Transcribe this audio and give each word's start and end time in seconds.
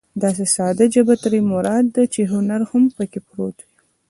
داسې 0.21 0.43
ساده 0.55 0.85
ژبه 0.93 1.15
ترې 1.23 1.39
مراد 1.51 1.85
ده 1.95 2.03
چې 2.13 2.21
هنر 2.33 2.61
هم 2.71 2.83
پکې 2.95 3.19
پروت 3.27 3.57
وي. 3.65 3.73